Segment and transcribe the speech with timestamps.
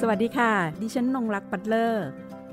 [0.00, 2.06] สวัสดีค่ะ ดิฉันนงรักปัตเลอร์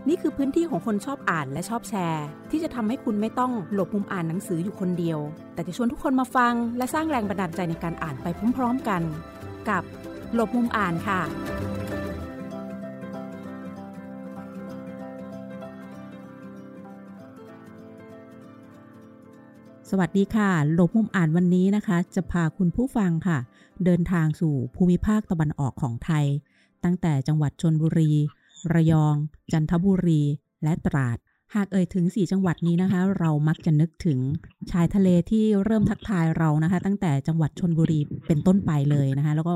[0.08, 5.20] นี่คือพื้นที่ของคนชอบอ่านและชอบแชร์ ที่จะทำให้คุณไม่ต้องหลบมุมอ่านหนังสืออยู่คนเดียว
[5.54, 9.02] แต่จะชวนทุกคนมาฟัง และสร้างแรงบันดาลใจในการอ่านไปพร้อม ๆกัน
[9.70, 9.84] กับ
[10.34, 11.22] หลบมุมอ่านค่ะ
[19.90, 23.38] สวัสดีค่ะ หลบมุมอ่านวันนี้นะคะ จะพาคุณผู้ฟังค่ะ
[23.86, 26.26] เดินทางสู่ภูมิภาคตะวันออกของไทย
[26.84, 28.12] ตั้งแต่จังหวัดชนบุรี
[28.74, 29.16] ระยอง
[29.52, 30.22] จันทบุรี
[30.64, 31.18] และตราด
[31.56, 34.20] หากเอ่ยถึง 4 จังหวัดนี้นะคะ เรามักจะนึกถึง
[34.72, 39.54] ชายทะเลที่เริ่มทักทายเรานะคะ ตั้งแต่จังหวัดชนบุรีเป็นต้นไปเลยนะคะ แล้วก็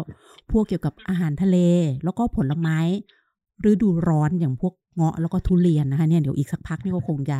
[0.51, 1.57] พวกเกี่ยวกับอาหารทะเล
[2.03, 2.79] แล้วก็ผลไม้
[3.69, 7.39] ฤดูร้อนอย่างพวกเงาะแล้วก็ทุเรียนนะคะเนี่ยเดี๋ยวอีกสักพักนี่ก็คงจะ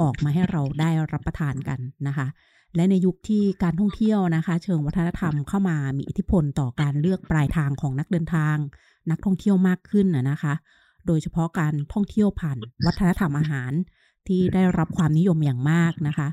[0.00, 2.26] ออกมาให้เราได้รับประทานกันนะคะ
[2.76, 8.56] และในยุคที่การท่องเที่ยวนะคะ เชิงวัฒนธรรมเข้ามามีอิทธิพลต่อการเลือกปลายทางของนักเดินทาง
[9.10, 10.54] นักท่องเที่ยวมากขึ้นนะนะคะ
[11.06, 13.72] โดยเฉพาะการท่องเที่ยวผ่านวัฒนธรรมอาหาร
[14.28, 16.28] ที่ได้รับความนิยมอย่างมากนะคะ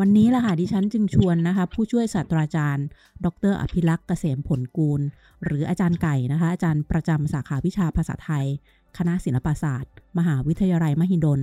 [0.00, 2.86] วันนี้ล่ะค่ะดิฉันจึงชวนนะคะ ผู้ช่วยศาสตราจารย์
[3.24, 5.00] ดร อภิลักษ์เกษมผลกูล
[5.44, 8.46] หรืออาจารย์ไก่นะคะ อาจารย์ประจำสาขาวิชาภาษาไทย
[8.98, 11.40] คณะศิลปศาสตร์ มหาวิทยาลัยมหิดล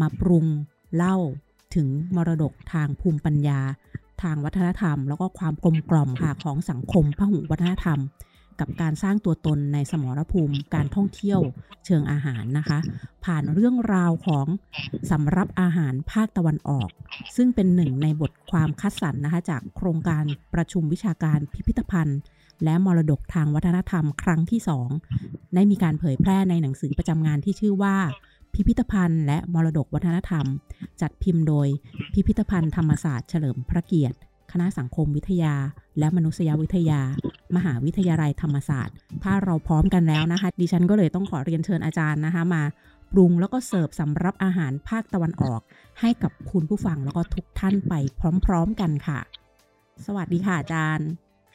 [0.00, 0.46] มาปรุง
[0.96, 1.16] เล่า
[1.74, 3.60] ถึงมรดกทางภูมิปัญญา
[4.22, 7.98] ทางวัฒนธรรม แล้วก็ความกลมกล่อมค่ะของสังคมพหุวัฒนธรรม
[8.60, 11.40] กับการสร้างตัวตนในสมรภูมิการท่องเที่ยว
[11.84, 12.78] เชิงอาหารนะคะ
[13.24, 14.46] ผ่านเรื่องราวของ
[15.10, 16.88] สำรับอาหารภาคตะวันออก
[17.36, 20.24] ซึ่งเป็นหนึ่งในบทความคัดสรรนะคะ จากโครงการ
[20.54, 22.18] ประชุมวิชาการพิพิธภัณฑ์
[22.64, 24.88] และมรดกทางวัฒนธรรมครั้งที่สอง
[25.54, 27.96] ได้มีการเผยแพร่ในหนังสือประจำงานที่ชื่อว่า
[28.54, 30.46] พิพิธภัณฑ์และมรดกวัฒนธรรม
[31.00, 31.68] จัดพิมพ์โดย
[32.14, 34.16] พิพิธภัณฑ์ธรรมศาสตร์เฉลิมพระเกียรติ
[34.56, 35.54] คณะสังคมวิทยา
[35.98, 37.00] และมนุษยวิทยา
[37.56, 42.62] มหาวิทยาลัยธรรมศาสตร์ ถ้าเราพร้อมกันแล้วนะคะ ดิฉันก็เลยต้องขอเรียนเชิญอาจารย์นะคะมา
[43.12, 45.60] ปรุงแล้วก็เสิร์ฟสำรับอาหารภาคตะวันออก
[46.00, 47.94] ให้กับคุณผู้ฟังแล้วก็ทุกท่านไป
[48.46, 49.20] พร้อม ๆ กันค่ะ
[50.06, 51.08] สวัสดีค่ะอาจารย์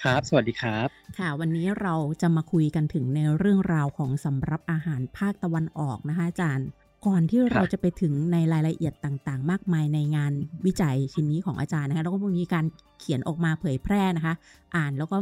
[0.03, 0.87] ครับ สวัสดีครับ
[1.17, 6.67] ค่ะ วันนี้เราจะมาคุยกันถึงในเรื่องราวของสำรับอาหารภาคตะวันออกนะคะอาจารย์
[7.07, 10.33] ก่อนที่เราจะไปถึงในรายละเอียดต่างๆ มากมายในงาน
[10.65, 12.65] วิจัยชิ้นนี้ของอาจารย์นะคะแล้วก็มีการ
[12.99, 14.33] เขียนออกมาเผยแพร่นะคะ
[14.75, 15.17] อ่านแล้วก็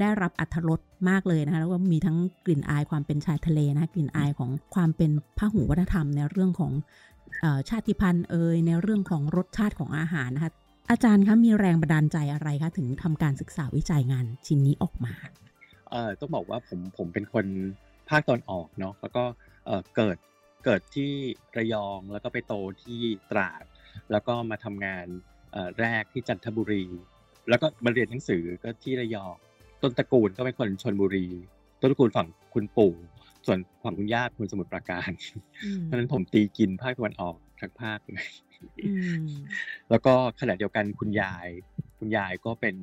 [0.00, 6.72] ได้รับอัธรสมากเลยนะคะแล้วก็มีทั้งกลิ่นอายความเป็นชายทะเลนะคะกลิ่นอายของความเป็นพหูวัฒนธรรมในเรื่องของ
[7.40, 10.52] เออชาติพันธุ์เอ่ยในเรื่องของรสชาติของอาหารนะคะ
[10.90, 15.12] อาจารย์คะมีแรงบันดาลใจอะไรคะถึงทำการศึกษาวิจัยงานชิ้นนี้ออกมา
[15.90, 17.46] เอ่อต้องบอกว่าผมผมเป็นคน
[18.08, 19.24] ภาคตอนออกเนาะแล้วก็
[19.66, 20.16] เอ่อเกิด
[20.64, 21.12] เกิดที่
[21.58, 23.00] ระยองแล้วก็ไปโตที่
[23.30, 23.64] ตราด
[24.10, 25.06] แล้วก็มาทำงาน
[25.52, 26.84] เอ่อแรกที่จันทบุรี
[27.48, 29.34] แล้วก็มาเรียนหนังสือก็ที่ระยอง
[29.82, 31.28] ต้นตระกูลก็เป็นคนชนบุรี
[31.80, 32.94] ต้นตระกูลฝั่งคุณปู่
[33.46, 35.10] ส่วนฝั่งคุณย่าคุณสมุทรปราการ
[35.82, 38.30] เพราะฉะนั้นผมตีกินภาคตะวันออกทั้งภาคเลย
[38.84, 38.92] อื
[39.24, 39.26] ม
[39.90, 41.48] แล้วก็ขณะเดียวกันคุณยาย
[41.98, 42.76] คุณยายก็เป็น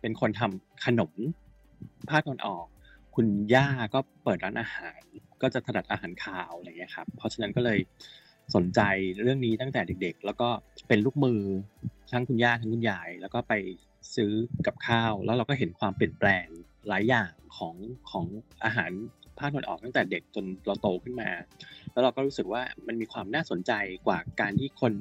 [0.00, 1.12] เป็นคนทำขนม
[2.10, 2.66] ภาคตะวันออก
[3.14, 5.00] คุณย่าก็เปิดร้านอาหาร
[5.42, 7.78] ก็จะถนัดอาหารคาวอะไรเงี้ยครับ เพราะฉะนั้นก็เลย
[8.54, 8.80] สนใจ
[9.22, 10.48] เรื่องนี้ตั้งแต่เด็กๆ แล้วก็
[10.88, 11.40] เป็นลูกมือ
[12.12, 13.54] ทั้งคุณย่าทั้งคุณยาย แล้วก็ไป
[14.16, 14.32] ซื้อ
[14.66, 16.46] กับข้าว แล้วเราก็เห็นความเปลี่ยนแปลง
[16.88, 17.74] หลายอย่างของ
[18.10, 18.26] ของ
[18.64, 18.90] อาหาร
[19.38, 21.30] ภาคตะวันออกตั้งแต่เด็กจนเราโตขึ้นมา
[21.92, 23.72] แล้วเราก็รู้สึกว่ามันมีความน่าสนใจ
[24.06, 24.92] กว่าการที่คน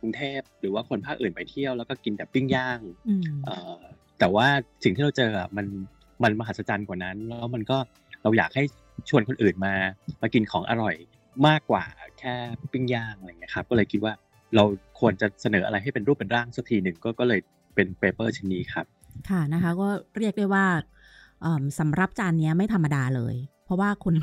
[0.00, 3.78] กรุงเทพหรือว่าคนภาคอื่นไปเที่ยวแล้วก็กินแต่ปิ้งย่างอืมเอ่อ
[4.18, 4.46] แต่ว่า
[4.84, 5.66] สิ่งที่เราเจออะมัน
[6.22, 7.78] มันมหัศจรรย์กว่านั้น แล้วมันก็
[8.22, 8.64] เราอยากให้
[9.08, 9.74] ชวนคนอื่นมา
[10.22, 10.94] มากินของอร่อย
[11.46, 11.84] มากกว่า
[12.18, 12.34] แค่
[12.72, 14.12] ปิ้งย่างอะไรเงี้ยครับก็เลยคิดว่า
[14.54, 14.64] เรา
[15.00, 17.40] ควรจะเสนออะไรให้เป็นรูปเป็นร่างสักทีหนึ่งก็ก็เลย
[17.74, 18.86] เป็นเปเปอร์ชิ้นนี้ครับ
[19.28, 19.88] ค่ะนะคะก็
[20.18, 20.66] เรียกได้ว่า
[21.78, 24.14] สำรับจานนี้ไม่ธรรมดาเลย เพราะว่าคุณ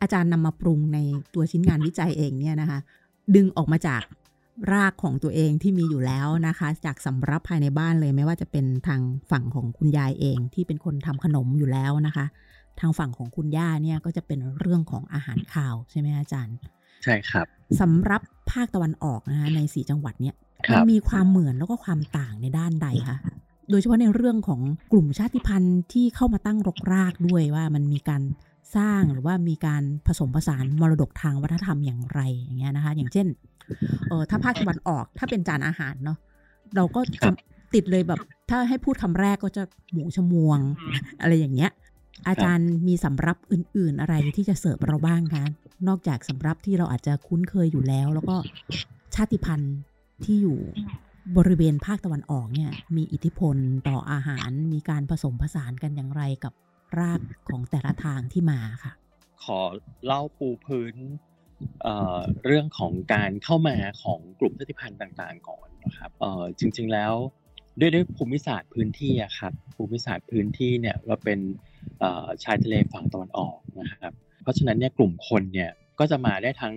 [0.00, 0.98] อาจารย์นำมาปรุงใน
[1.34, 2.78] ตัวชิ้นงานวิจัยเองเนี่ยนะคะ
[3.34, 4.02] ดึงออกมาจาก
[4.72, 9.00] รากของตัวเองที่มีอยู่แล้วนะคะ จากสำรับภายในบ้านเลยไม่ว่าจะเป็นทาง
[9.30, 12.26] ฝั่งของคุณยายเองที่เป็นคนทำขนมอยู่แล้วนะคะ
[12.80, 16.56] ทางฝั่งของคุณย่าเนี่ยก็จะเป็นเรื่องของอาหารคาวใช่ไหมอาจารย์
[17.04, 17.46] ใช่ครับ
[17.80, 18.22] สำรับ
[18.52, 20.34] ภาคตะวันออกนะคะในสี่จังหวัดเนี่ย
[20.66, 23.18] ครับมันมีความเหมือนแล้วก็ความต่างในด้านใดคะ
[23.70, 24.60] โดยเฉพาะในเรื่องของ
[24.92, 28.22] กลุ่มชาติพันธุ์ที่เข้ามาตั้งรกรากด้วยว่ามันมีการ
[28.76, 33.26] สร้างหรือว่ามีการผสมผสานมรดกทางวัฒนธรรมอย่างไรอย่างเงี้ยนะคะ อย่างเช่น
[34.08, 36.18] เออถ้าภาคตะวันออกถ้าเป็นจานอาหารเนาะ
[36.76, 37.34] เราก็ครัจะบ
[37.74, 39.62] ติดเลยแบบ ถ้าให้พูดคำแรกก็จะ
[39.92, 40.58] หมูชมวง
[41.20, 41.70] อะไรอย่างเงี้ย
[42.28, 45.44] อาจารย์มีสำรับอื่น ๆ อะไรที่จะเสิร์ฟเราบ้างคะ
[45.88, 48.36] นอกจากสำรับที่เราอาจจะคุ้นเคยอยู่แล้ว แล้วก็
[49.14, 49.76] ชาติพันธุ์
[50.24, 50.58] ที่อยู่
[51.36, 53.56] บริเวณภาคตะวันออกเนี่ย มีอิทธิพล
[53.88, 56.52] ต่ออาหาร มีการผสมผสานกันอย่างไรกับ
[56.98, 58.92] รากของแต่ละทางที่มาค่ะ
[59.44, 59.60] ขอ
[60.04, 60.94] เล่าปูพื้น
[61.82, 66.10] เเรื่องของการเข้ามาของกลุ่มชาติพันธุ์ต่าง ๆ ก่อนนะครับ
[66.58, 67.12] จริง ๆแล้ว
[67.80, 71.38] ด้วยด้วยภูมิศาสตร์พื้นที่อะครับภูมิศาสตร์พื้นที่เนี่ยเราเป็น
[72.44, 74.12] ชายทะเลฝั่งตะวันออกนะครับ
[74.42, 76.74] เพราะฉะนั้นเนี่ยกลุ่มคนเนี่ยก็จะมาได้ทั้ง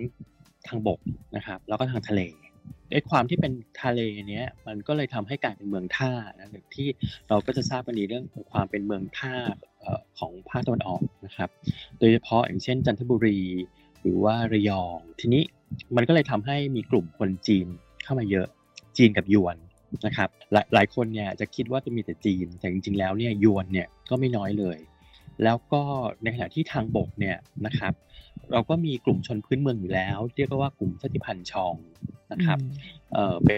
[0.68, 1.00] ทางบก
[1.36, 2.22] นะครับ แล้วก็ทางทะเล
[2.92, 3.52] ไอ้ความที่เป็น
[3.82, 6.88] ทะเลเนี้ยมันก็เลยทำให้กลายเป็นเมืองท่านะที่
[7.28, 9.34] เราก็จะทราบกันดีเรื่องความเป็นเมืองท่า
[10.18, 11.48] ของภาคตะวันออกนะครับ
[11.98, 13.40] โดยเฉพาะอย่างเช่น จันทบุรี
[14.00, 15.42] หรือว่าระยอง ทีนี้
[15.96, 17.66] มันก็เลยทำให้มีกลุ่มคนจีน
[18.04, 18.46] เข้ามาเยอะ
[18.96, 19.56] จีนกับยวน
[20.06, 24.78] นะครับหลายหลายคนเนี่ยจะคิดว่าจะมีแต่จีนแต่จริงๆแล้วเนี่ยยวนเนี่ยก็ไม่น้อยเลย
[25.44, 25.82] แล้วก็
[26.22, 27.36] ในขณะที่ทางบกเนี่ย
[27.66, 27.92] นะครับ
[28.52, 31.74] เราก็มีกลุ่มชนพื้นเมืองอยู่แล้ว เรียกว่ากลุ่มชาติพันธุ์ชอง
[32.32, 32.58] นะครับ
[33.12, 33.54] เออเป็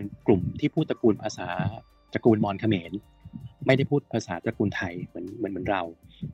[0.00, 1.48] นกลุ่มที่พูดตระกูลภาษา
[2.12, 2.92] ตระกูลมอญเขมร
[3.66, 5.82] ไม่ได้พูดภาษาตระกูลไทยเหมือนเหมือนเหมือนเรา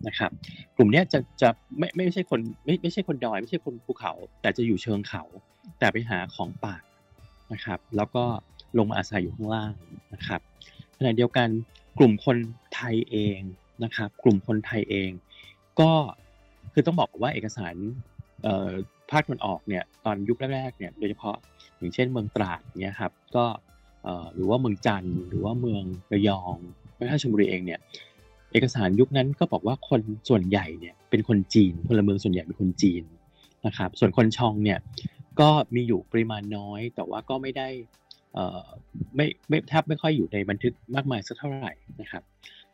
[0.07, 0.31] นะครับ
[0.77, 1.49] กลุ่มนี้จะจะ
[1.79, 5.23] ไม่ไม่ใช่คนไม่ไม่ใช่คนดอย ไม่ใช่คนภูเขา แต่จะอยู่เชิงเขา
[5.79, 6.75] แต่ไปหาของป่า
[7.53, 8.25] นะครับ แล้วก็
[8.79, 9.73] ลงมาอาศัยอยู่ข้างล่าง
[10.15, 10.41] นะครับ
[10.99, 11.49] ขณะเดียวกัน
[11.99, 12.37] กลุ่มคน
[12.75, 13.41] ไทยเอง
[13.85, 15.11] นะครับ กลุ่มคนไทยเอง
[15.81, 15.91] ก็
[16.73, 17.75] คือต้องบอกว่าเอกสาร
[19.11, 21.37] ภาคตะวันออกเนี่ยตอนยุคแรกๆเนี่ยโดยเฉพาะ
[21.79, 23.45] อย่างเช่นเมืองตราดเนี่ยครับก็
[24.35, 26.57] หรือว่าเมืองจันทร์หรือว่าเมืองระยอง
[26.97, 27.81] แม้กระทั่งชลบุรีเองเนี่ย
[28.53, 33.03] เอกสารยุคนั้นก็บอกว่าคนส่วนใหญ่เนี่ยเป็นคนจีนพลเมืองส่วนใหญ่เป็นคนจีน
[33.67, 34.79] นะครับส่วนคนชองเนี่ย
[35.41, 37.69] ก็มีอยู่ปริมาณน้อย แต่ว่าก็ไม่ได้
[39.17, 42.23] ไม่ไม่แทบไม่ค่อยอยู่ในบันทึกมากมายสักเท่าไหร่นะครับ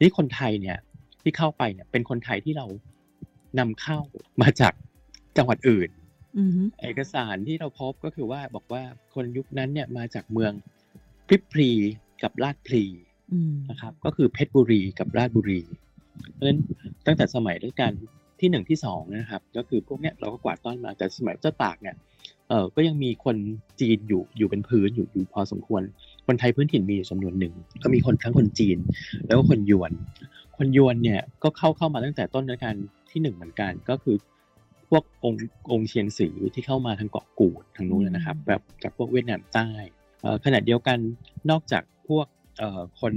[0.01, 0.77] นี่คนไทยเนี่ย
[1.23, 2.67] ที่เข้าไปเนี่ย เป็นคนไทยที่เรา
[3.59, 3.99] นำเข้า
[4.43, 4.73] มาจาก
[5.37, 5.91] จังหวัดอื่น
[6.83, 8.83] เอกสารที่เราพบก็คือว่าบอกว่า
[9.15, 10.53] คนยุคนั้นเนี่ยมาจากเมือง
[11.27, 11.71] พริบพรี
[12.23, 12.85] กับลาดพลี
[13.71, 15.61] นะครับ ก็คือเพชรบุรีกับราชบุรี
[16.33, 16.61] เพราะฉะนั้น
[17.07, 17.93] ตั้งแต่สมัยรัชกาล
[18.41, 21.97] ที่หนึ่งที่สองนะครับ ก็คือพวกเนี้ยเราก็กวาดต้อนมาแต่สมัยเจ้าตากเนี่ย
[22.49, 23.37] เออก็ยังมีคน
[23.81, 25.83] จีนอยู่อยู่เป็นพื้นอยู่อยู่พอสมควร
[26.27, 28.79] คนไทยพื้นถิ่นมีอยู่จำนวนหนึ่ง ก็มีคนทั้งคนจีน
[29.27, 29.93] แล้วก็คนยวน
[30.59, 32.75] คนยวนเนี่ยก็เข้าเข้ามาตั้งแต่ต้นรัชกาล
[33.11, 34.17] ที่หนึ่งเหมือนกันก็คือ
[34.91, 35.41] พวกองค์
[35.73, 39.69] องค์เชียงสือที่เข้ามาทางเกาะกูดทางนู้นนะครับ แบบจากพวกเวียดนามใต้
[40.45, 40.99] ขณะเดียวกัน
[41.51, 42.27] นอกจากพวก
[43.01, 43.15] คน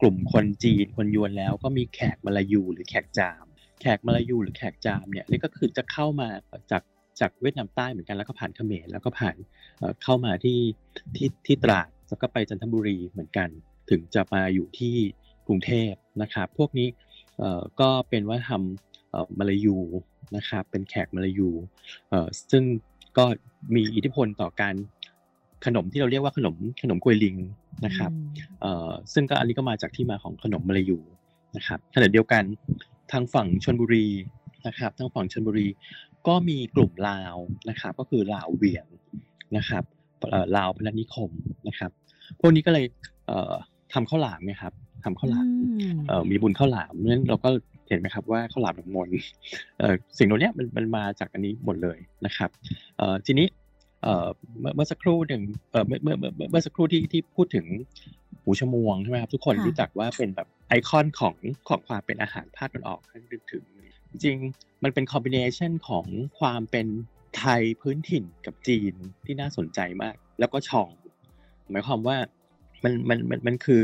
[0.00, 3.44] กลุ่มคนจีนคนยวนแล้วก็มีแขกมาลายูหรือแขกจาม
[3.80, 6.28] แขกมาลายูหรือแขกจามเนี่ยนี่ก็คือจะเข้ามา
[6.70, 6.82] จาก
[7.20, 9.36] จากเวียดนามใต้เหมือนกันแล้วก็ผ่านเขมรแล้วก็ผ่าน
[10.02, 10.58] เข้ามาที่
[11.16, 13.48] ที่ที่ตราดแล้วก็ไปจันทบุรีเหมือนกัน
[13.90, 14.96] ถึงจะมาอยู่ที่
[15.48, 16.88] กรุงเทพนะครับพวกนี้
[17.80, 18.62] ก็เป็นวัฒนธรรม
[19.38, 19.76] มาลายู
[20.36, 21.48] นะครับเป็นแขกมาลายู
[22.50, 22.64] ซึ่ง
[23.18, 23.24] ก็
[23.74, 24.74] มีอิทธิพลต่อการ
[25.66, 27.36] ขนมที่เราเรียกว่าขนมขนมกวยลิง
[27.86, 28.12] นะครับ
[29.12, 30.98] ซึ่งก็อันนี้ก็มาจากที่มาของขนมมาลายู
[31.56, 32.42] นะครับขณะเดียวกัน
[33.12, 34.06] ทางฝั่งชนบุรี
[34.66, 35.66] นะครับทางฝั่งชนบุรี
[36.28, 37.36] ก็มีกลุ่มลาว
[37.68, 38.86] นะครับก็คือลาวเวียง
[39.56, 39.84] นะครับ
[40.56, 41.30] ลาวพนัสนิคม
[41.68, 41.90] นะครับ
[42.40, 42.86] พวกนี้ก็เลย
[43.92, 44.72] ทำข้าวหลามนะครับ
[45.04, 45.46] ทำข้าวหลาม
[46.30, 47.48] มีบุญข้าวหลามนั้นเราก็
[47.88, 49.08] เห็นไหมครับว่าข้าวหลามหนองมน
[50.18, 52.50] สิ่งเหล่านี้มันมันมาจากอันนี้หมดเลยนะครับ
[53.26, 53.46] ทีนี้
[54.74, 55.42] เมื่อสักครู่หนึ่ง
[55.86, 56.14] เมื่อเมื่อ
[56.50, 57.66] เมื่อสักครู่ที่ที่พูดถึง
[58.42, 61.34] หูชมวงใช่ไหมครับทุกคนรู้จักว่าเป็นแบบไอคอนของ
[61.68, 63.00] ของความเป็นอาหารภาคตะวันออก
[63.32, 63.64] นึกถึง
[64.10, 64.36] จริง
[64.84, 66.06] มันเป็นคอมบิเนชันของ
[66.38, 66.86] ความเป็น
[67.38, 70.88] ไทยพื้นถิ่นกับจีนที่น่าสนใจมาก แล้วก็ช่อง
[71.70, 72.16] หมายความว่า
[72.84, 73.82] มันมันมันมันคือ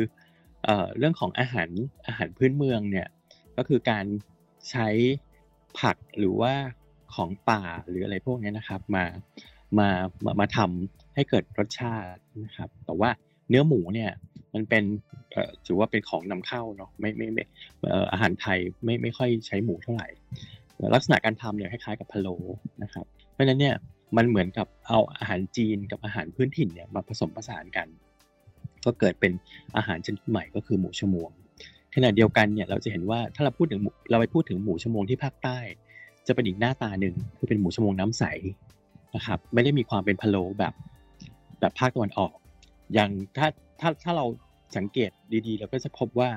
[0.99, 1.69] เรื่องของอาหาร
[2.07, 3.09] อาหารพื้นเมืองเนี่ย
[3.57, 4.05] ก็คือการ
[4.71, 4.89] ใช้
[5.79, 6.55] ผักหรือว่า
[7.15, 9.05] ของป่าหรืออะไรพวกนี้นะครับมา
[9.79, 9.89] มา
[10.25, 13.11] มามาทำให้เกิดรสชาตินะครับ แต่ว่า
[13.49, 14.11] เนื้อหมูเนี่ย
[14.55, 14.85] มันเป็น
[15.67, 17.45] ถือว่าเป็นของนำเข้าเนาะไม่ไม่ไม่
[18.13, 20.09] อาหารไทยไม่ไม่ค่อยใช้หมูเท่าไหร่
[20.95, 22.37] ลักษณะการทำเนี่ยคล้ายๆกับพะโล้
[22.83, 23.75] นะครับ เพราะฉะนั้นเนี่ย
[24.17, 27.89] มันเหมือนกับเอาอาหารจีนกับอาหารพื้นถิ่นเนี่ยมาผสมผสานกัน
[28.85, 29.33] ก็เกิดเป็น
[29.77, 31.31] อาหารชนิดใหม่ก็คือหมูชมวง
[31.95, 35.59] ขณะเดียวกันเนี่ยเราจะเห็นว่าถ้าเราพูดถึงเราไปพูดถึงหมูชมวงที่ภาคใต้
[36.27, 38.25] จะเป็นอีกหน้าตาหนึ่งคือเป็นหมูชมวงน้ำใส
[39.17, 40.73] นะครับไม่ได้มีความเป็นพะโล้แบบ
[41.61, 42.33] แบบภาคตะวันออก
[42.95, 43.49] อย่างถ้า
[43.81, 44.27] ถ้าถ้าเรา
[44.77, 45.11] สังเกต
[45.47, 46.31] ดีๆ เราก็จะพบว่า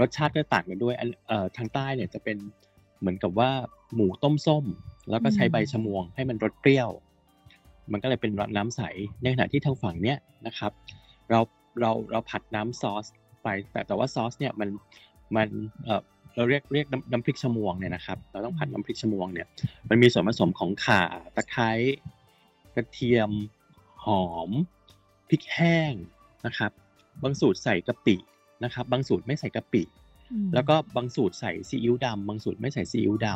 [0.00, 0.94] รสชาติก็ต่างกันด้วย
[1.56, 2.36] ทางใต้เนี่ยจะเป็น
[3.00, 3.50] เหมือนกับว่า
[3.94, 4.64] หมูต้มส้ม
[5.10, 6.90] แล้วก็ใช้ใบชะมวงให้มันรสเปรี้ยว
[7.92, 8.80] มันก็เลยเป็นน้ำใส
[9.22, 10.72] ในขณะที่ทางฝั่งเนี้ยนะครับ
[11.30, 11.40] เรา
[11.80, 13.06] เราเราผัดน้ำซอส
[13.42, 14.68] ไปแต่แต่ว่าซอสเนี่ยมัน
[15.36, 15.48] มัน
[15.84, 16.02] เอ่อ
[16.36, 19.46] เราเรียกเรียกน้ำพริกชมวงเนี่ยนะครับ เราต้องผัดน้ำพริกชมวงเนี่ย
[19.88, 21.02] มันมีส่วนผสมของข่า
[21.36, 21.70] ตะไคร้
[22.74, 23.30] กระเทียม
[24.04, 24.50] หอม
[25.28, 25.92] พริกแห้ง
[26.46, 26.72] นะครับ
[27.22, 28.16] บางสูตรใส่กะปิ
[28.64, 29.82] นะครับ บางสูตรไม่ใส่กะปิ
[30.32, 33.28] อืมแล้วก็บางสูตรใส่ซีอิ๊วดำบางสูตรไม่ใส่ซีอิ๊วด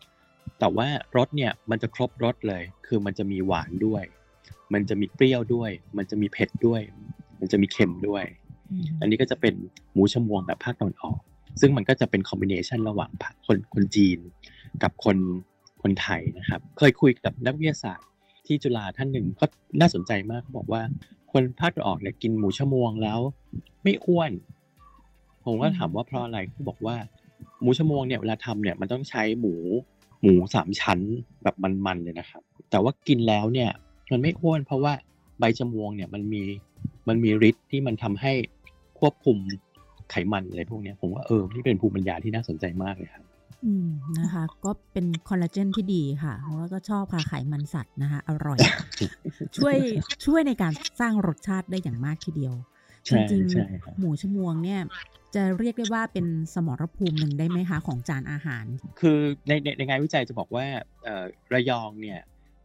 [0.00, 0.86] ำแต่ว่า
[1.16, 4.04] รสเนี่ยมันจะครบรสเลย คือมันจะมีหวานด้วย
[4.72, 6.80] มันจะมีเปรี้ยวด้วย มันจะมีเผ็ดด้วย
[7.40, 8.24] มันจะมีเค็มด้วย
[8.70, 9.54] อืมอันนี้ก็จะเป็น
[9.92, 11.18] หมูชมวงแบบภาคตะวันออก
[11.60, 14.18] ซึ่งมันก็จะเป็นคอมบิเนชันระหว่างภาคคนคนจีน
[14.82, 15.16] กับคน
[15.82, 18.08] คนไทยนะครับ เคยคุยกับนักวิทยาศาสตร์
[18.46, 19.44] ที่จุฬาท่านหนึ่งก็
[19.80, 20.82] น่าสนใจมากเขาบอกว่า
[21.32, 23.18] คนภาคตะวันออกเนี่ยกินหมูชมวงแล้ว
[23.82, 24.32] ไม่อ้วน
[25.44, 26.96] ผมก็ถามว่าเพราะอะไรเขาบอกว่า
[27.60, 29.54] หมูชมวงเนี่ยเวลาทำเนี่ยมันต้องใช้หมู
[30.22, 31.00] หมูสามชั้น
[31.42, 31.54] แบบ
[31.86, 33.70] มันๆเลยนะครับ แต่ว่ากินแล้วเนี่ย
[34.10, 34.92] มันไม่อ้วนเพราะว่า
[35.38, 36.42] ใบชมวงเนี่ยมันมี
[37.08, 38.32] มันมีฤทธิ์ที่มันทำให้
[39.00, 39.36] ควบคุม
[40.10, 43.24] ไขมันอะไรพวกเนี้ยผมว่าเออนี่เป็นภูมิปัญญาที่น่าสนใจมากเลยครับ
[43.64, 43.88] อืม
[44.20, 48.58] นะคะ ก็เป็นคอลลาเจนที่ดีค่ะเพราะว่าก็ชอบค่ะไขมันสัตว์นะคะ อร่อย
[49.56, 49.76] ช่วย
[50.24, 52.54] ช่วยในการสร้างรสชาติได้อย่างมากทีเดียว
[53.08, 54.80] จใช่ริงใช่ครับๆหมูชมวงเนี่ย
[55.34, 58.64] จะเรียกได้ว่าเป็นสมรภูมิหนึ่งได้ไหมคะ ของจานอาหาร
[59.00, 59.18] คือ
[59.48, 60.66] ในในในงานวิจัยจะบอกว่า
[61.04, 62.20] เอ่อระยองเนี่ย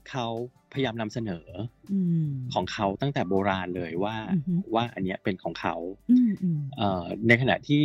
[0.09, 0.27] เขา
[0.73, 1.45] พยายามนำเสนอ
[1.93, 5.75] อืมของเขาตั้งแต่โบราณเลยว่าอือฮึว่าอันเนี้ยเป็นของเขา
[6.11, 7.83] อืมอืมเอ่อในขณะที่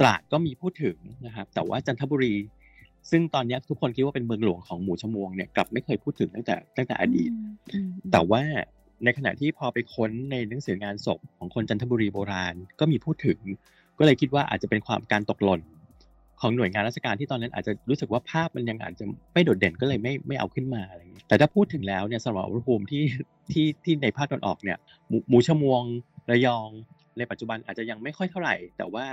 [0.00, 2.34] ตราดก็มีพูดถึงนะครับ แต่ว่าจันทบุรี
[3.10, 7.30] ซึ่งตอนเนี้ยทุกคนคิดว่าเป็นเมืองหลวงของหมูชมวงเนี่ยกลับไม่เคยพูดถึงตั้งแต่ตั้งแต่อดีต
[7.72, 8.42] อืมแต่ว่า
[9.04, 13.38] ในขณะที่พอไปค้นในหนังสืองานศพของคนจันทบุรีโบราณ ก็มีพูดถึง
[13.98, 15.60] ก็เลยคิดว่าอาจจะเป็นความการตกหล่น
[16.40, 23.04] ของหน่วยงานราชการที่ตอนนั้นอาจจะรู้สึกว่าภาพมันยังอาจจะไม่โดดเด่นก็เลยไม่ไม่เอาขึ้นมาอะไรอย่างนี้แต่ถ้าพูดถึงแล้วเนี่ยสมรภูมิที่
[23.52, 24.78] ที่ที่ในภาคตะวันออกเนี่ย
[25.08, 25.84] หมูหมูชมวง
[26.30, 26.68] ระยอง
[27.18, 29.06] ในปัจจุบันอาจจะยังไม่ค่อยเท่าไหร่ แต่ว่า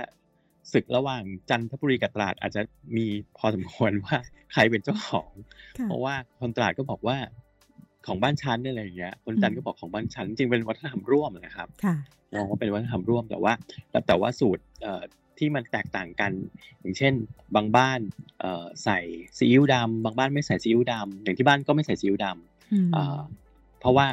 [0.72, 2.60] ศึกระหว่างจันทบุรีกับตราดอาจจะ
[2.96, 3.06] มี
[3.38, 4.16] พอสมควรว่า
[4.52, 5.30] ใครเป็นเจ้าของ
[5.78, 7.16] ค่ะเพราะว่าคนตราดก็บอกว่า
[8.06, 11.96] ของบ้านชั้นอะไรอย่างเงี้ย คนจันทร์ก็บอกของบ้านชั้นจริงเป็นวัฒนธรรมร่วมนะครับค่ะ
[12.34, 13.52] มองว่าเป็นวัฒนธรรมร่วมแต่ว่า
[13.90, 15.02] แต่แต่ว่าสูตรเอ่อ
[15.38, 16.32] ที่มันแตกต่างกัน
[16.80, 17.14] อย่างเช่น
[17.54, 18.00] บางบ้าน
[18.40, 18.98] เอ่อใส่
[19.38, 22.26] ซีอิ๊วดำบางบ้านไม่ใส่ซีอิ๊วดำอย่างที่บ้านก็ไม่ใส่ซีอิ๊วด
[22.72, 23.20] อืมำเอ่อ
[23.80, 24.06] เพราะว่า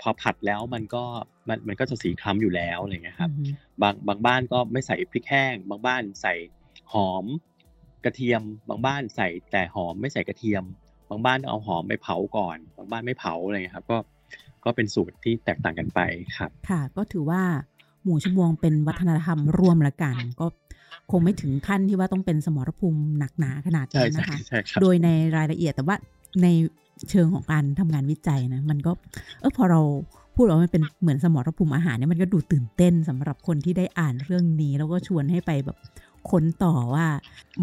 [0.00, 1.04] พอผัดแล้วมันก็
[1.48, 3.52] มันมันก็จะสีคล้ำอยู่แล้วอะไรอย่างเงี้ยครับอืม
[3.82, 6.34] บางบางบ้านก็ไม่ใส่พริกแห้ง บางบ้านใส่
[6.92, 7.24] หอม
[8.04, 10.64] กระเทียม บางบ้านใส่แต่หอมไม่ใส่กระเทียม
[11.10, 13.98] บางบ้านเอาหอมไปเผาก่อน บางบ้านไม่เผาอะไรอย่างเงี้ยครับ ก็
[14.64, 16.00] ก็เป็นสูตรที่แตกต่างกันไป
[16.38, 17.42] ครับ ค่ะ ก็ถือว่า
[18.04, 20.46] หมูชมวงเป็นวัฒนธรรมร่วมละกัน ก็
[21.10, 25.96] คงไม่ถึงขั้นที่ว่าต้องเป็นสมรภูมิหนักหนาขนาดใช่นั้นใช่นะคะใช่ครับโดยในรายละเอียดแต่ว่า
[26.42, 26.46] ใน
[27.10, 28.92] เชิงของการทำงานวิจัยนะ มันก็
[29.40, 29.80] เออพอเรา
[30.36, 35.76] พูดว่ามันเป็นเหมือนสมรภูมิอาหารเนี่ยมันก็ดูตื่นเต้นสำหรับคนที่ได้อ่านเรื่องนี้ แล้วก็ชวนให้ไปแบบ
[36.30, 37.06] ค้นต่อว่า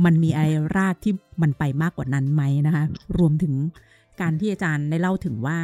[0.06, 2.84] มันมีอะไรรากที่มันไปมากกว่านั้นไหมนะคะ
[3.18, 3.54] รวมถึง
[4.22, 5.58] การที่อาจารย์ได้เล่าถึงว่า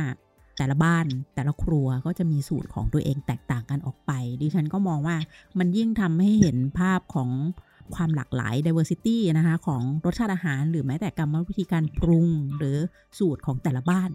[0.58, 4.12] แต่ละบ้านแต่ละครัวก็จะมีสูตรของตัวเองแตกต่างกันออกไป
[4.42, 5.18] ดิฉันก็มองว่า
[5.60, 7.30] มันยิ่งทำให้เห็นภาพของ
[7.96, 12.78] ความหลากหลาย diversity นะคะ ของรสชาติอาหารหรือแม้แต่กรรมวิธีการปรุง หรือ
[13.20, 14.10] สูตรของแต่ละบ้าน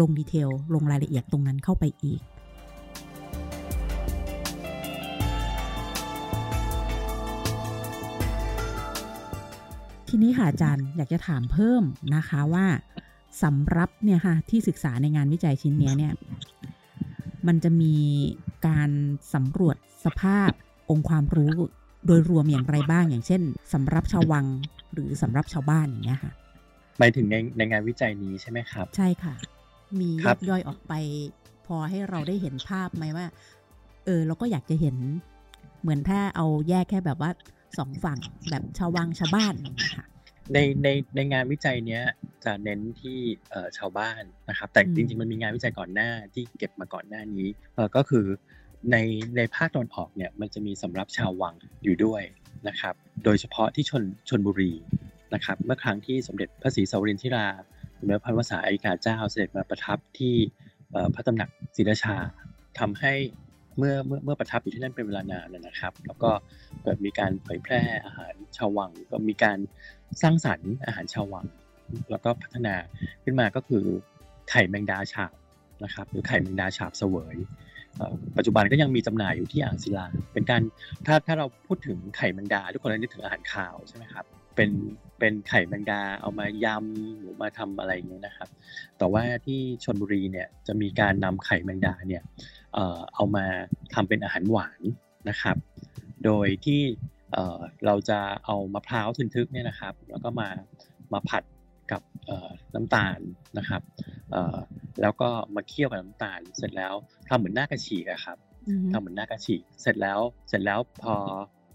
[0.00, 2.20] ลงดีเทล ลงรายละเอียดตรงนั้นเข้าไปอีก
[10.08, 11.82] ทีนี้ค่ะอาจารย์อยากจะถามเพิ่ม
[12.14, 12.66] นะคะว่า
[13.42, 16.12] สำหรับเนี่ยค่ะที่ศึกษาในงานวิจัยชิ้นเนี้ยเนี่ย
[17.46, 17.94] มันจะมี
[18.66, 18.90] การ
[19.34, 20.50] สำรวจสภาพ
[20.90, 21.54] องค์ความรู้
[22.06, 24.46] โดยรวมอย่างไรบ้าง อย่างเช่นสำหรับชาววัง
[24.94, 26.32] หรือสำหรับชาวบ้านอย่างเงี้ยค่ะ
[26.98, 29.34] หมายถึงในในงานวิจัยนี้ใช่ไหมครับ ใช่ค่ะ
[30.00, 30.92] มีคแยรับกย่อยออกไป
[31.66, 33.26] พอให้เราได้เห็นภาพไหมว่า
[34.04, 34.96] เออเราก็อยากจะเห็น
[35.80, 37.30] เหมือนถ้าเอาแยกแค่แบบว่า
[37.78, 38.18] สองฝั่ง
[38.50, 40.06] แบบชาววังชาวบ้านอย่างเงี้ยค่ะ
[40.52, 42.04] ในในในงานวิจัยเนี้ย
[42.44, 43.18] จะเน้นที่
[43.50, 48.26] เอ่อชาวบ้านนะครับ แต่อืมจริงๆมันมีงานวิจัยก่อนหน้าที่เก็บมาก่อนหน้านี้เอ่อก็คือ
[48.90, 48.96] ใน
[49.36, 51.54] ในภาคตะวันออกเนี่ยมันจะมีสำหรับชาววัง
[51.84, 52.22] อยู่ด้วย
[52.68, 54.72] นะครับ โดยเฉพาะที่ชนชนบุรี
[55.34, 57.46] นะครับ เมื่อครั้งที่สมเด็จพระศรีสวรินทรา
[57.98, 60.34] สมเด็จพระพันวษาอัยกาเจ้าเสด็จมาประทับที่
[60.92, 62.16] เอ่อพระตำหนักศรีราชา
[62.78, 63.14] ทำให้
[63.76, 66.30] เมื่อเมื่อเมื่อประทับอยู่ที่นั่นเป็นเวลานานนะครับ แล้วก็
[66.82, 69.58] เกิดมีการเผยแพร่อาหารชาววัง ก็มีการ
[70.22, 71.46] สร้างสรรค์อาหารชาววัง
[72.10, 72.74] แล้วก็พัฒนา
[73.24, 73.84] ขึ้นมาก็คือ
[74.50, 75.34] ไข่แมงดาฉาบ
[75.84, 77.36] นะครับ หรือไข่แมงดาฉาบเสวย
[78.36, 80.62] ปัจจุบันก็ยังมีจำหน่ายอยู่ที่อ่างศิลา เป็นการ
[81.06, 84.24] ถ้าถ้าเราพูดถึงไข่แมงดาทุกคนนึกถึงอาหารคาวใช่ไหมครับ
[84.56, 84.70] เป็น
[85.18, 88.48] เป็นไข่แมงดาเอามายำหรือมาทำอะไรอย่างเงี้ยนะครับ
[88.98, 92.22] แต่ว่าที่ชนบุรีเนี่ยจะมีการนำไข่แมงดาเนี่ย
[92.74, 93.46] เอ่อเอามา
[93.94, 94.80] ทำเป็นอาหารหวาน
[95.28, 95.56] นะครับ
[96.24, 96.80] โดยที่
[97.32, 100.48] เอ่อเราจะเอามะพร้าวทึนทึกเนี่ยนะครับ แล้วก็มา
[101.12, 101.42] มาผัด
[101.92, 103.18] กับเอ่อน้ำตาล
[103.58, 103.82] นะครับ
[104.32, 104.56] เอ่อ
[105.02, 106.94] แล้วก็มาเคี่ยวกับน้ำตาล เสร็จแล้ว
[107.28, 111.14] ทำเหมือนหน้ากระฉีกอะครับอืมทำเหมือนหน้ากระฉีกเสร็จแล้วเสร็จแล้วพอ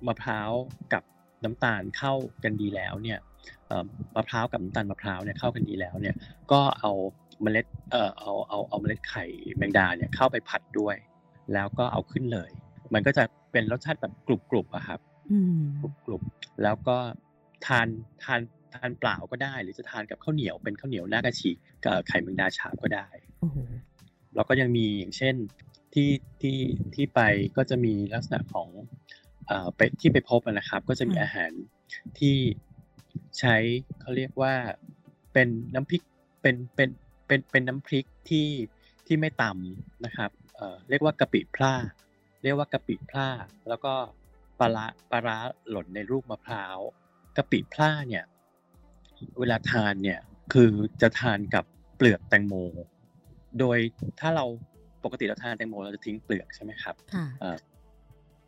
[0.08, 0.52] มะพร้าว
[0.94, 1.04] กับ
[1.44, 3.20] น้ำตาลเข้ากันดีแล้วเนี่ย
[3.68, 3.86] เอ่อ
[4.16, 6.16] มะพร้าวกับน้ำตาลมะพร้าวเนี่ยเข้ากันดีแล้วเนี่ย
[6.52, 6.92] ก็เอา
[7.42, 9.26] เมล็ดเอ่อเอาเอาเอาเมล็ดไข่
[9.56, 10.96] แมงดาเนี่ยเข้าไปผัดด้วย
[11.54, 12.50] แล้วก็เอาขึ้นเลย
[12.94, 15.00] มันก็จะเป็นรสชาติแบบกรุบๆอะครับ
[15.32, 15.64] อืม
[16.06, 16.98] กรุบๆแล้วก็
[17.66, 17.88] ทาน
[18.24, 18.42] ทาน
[18.76, 23.08] ทานเปล่าก็ได้ หรือจะทานกับข้าวเหนียวเป็นข้าวเหนียวหน้ากระฉีกกับไข่แมงดาฉาบก็ได้
[23.40, 23.58] โอ้โห
[24.36, 25.36] แล้วก็ยังมีอย่างเช่น
[25.94, 26.10] ที่
[26.42, 26.58] ที่
[26.96, 27.22] ที่ไป
[27.58, 28.70] ก็จะมีลักษณะของ
[29.48, 31.52] เอ่อไปที่ไปพบอะนะครับ ก็จะมีค่ะอาหาร
[32.20, 32.36] ที่
[33.40, 33.56] ใช้
[34.00, 34.54] เขาเรียกว่า
[35.34, 36.02] เป็นน้ำพริก
[36.42, 36.90] เป็นเป็น
[37.28, 38.48] เป็นเป็นน้ำพริกที่
[39.06, 41.74] ที่ไม่ตำนะครับเอ่อเรียกว่ากะปิพร่า
[42.44, 43.28] เรียกว่ากะปิพร่า
[43.68, 43.94] แล้วก็
[44.60, 45.38] ปลาร้าปลาร้า
[45.70, 46.78] หล่นในรูปมะพร้าว
[47.38, 48.24] กะปิพร่าเนี่ย
[49.40, 50.20] เวลาทานเนี่ย
[50.54, 51.66] คือจะทานกับ
[51.96, 52.56] เปลือกแตงโม
[53.60, 53.78] โดย
[54.20, 54.46] ถ้าเรา
[55.04, 57.58] ปกติเราทานแตงโมเราจะทิ้งเปลือกใช่ไหมครับค่ะเอ่อ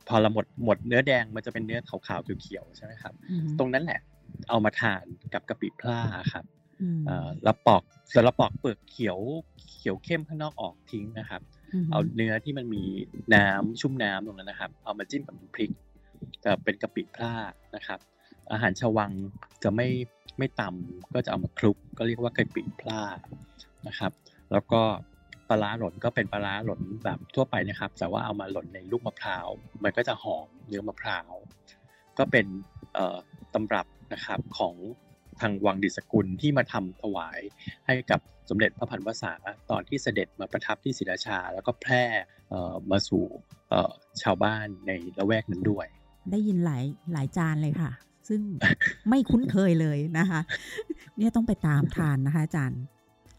[0.08, 4.00] พอเราหมดหมดเนื้อแดงมันจะเป็นเนื้อขาวๆเขียวๆใช่ไหมครับอืมตรงนั้นแหละ
[4.50, 5.04] เอามาทาน
[5.34, 6.00] กับกะปิพร่า
[6.34, 6.57] ครับอืม
[7.06, 9.20] เอ่อแล้วปอกเสร็จแล้วปอกเปลือกเขียว
[9.78, 11.42] เขียวเข้มข้างนอกออกทิ้งนะครับ
[11.84, 12.84] มเอาเนื้อที่มันมี
[13.36, 15.72] น้ำชุ่มน้ำตรงนั้นนะครับ เอามาจิ้มกับน้ำพริก
[16.46, 17.34] จะเป็นกะปิพร่า
[17.76, 18.00] นะครับ
[18.52, 19.12] อาหารชาววัง
[19.64, 19.88] จะไม่
[20.38, 23.02] ไม่ตำก็จะเอามาคลุก ก็เรียกว่ากะปิพร่า
[23.88, 24.12] นะครับ
[24.52, 24.82] แล้วก็
[25.50, 29.48] ปลาร้าหล่นก็เป็นปลาร้าหล่นแบบทั่วไปนะครับ แต่ว่าเอามาหล่นในลูกมะพร้าว
[29.84, 31.32] มันก็จะหอมเนื้อมะพร้าว
[32.18, 32.46] ก็เป็น
[32.94, 33.18] เอ่อ
[33.54, 34.76] ตำรับนะครับของ
[35.42, 37.40] ทางวังดิสกุลที่มาทำถวาย
[37.86, 39.34] ให้กับสมเด็จพระพันวษา
[39.72, 42.04] ตอนที่เสด็จมาประทับที่ศรีราชา แล้วก็แพร่
[42.50, 43.26] เอ่อมาสู่
[43.70, 43.92] เอ่อ
[44.22, 45.88] ชาวบ้านในละแวกนั้นด้วย
[46.32, 47.92] ได้ยินหลายหลายจานเลยค่ะ
[48.30, 48.42] ซึ่ง
[49.10, 50.42] ไม่คุ้นเคยเลยนะคะ
[51.18, 52.82] เนี่ยต้องไปตามทานนะคะอาจารย์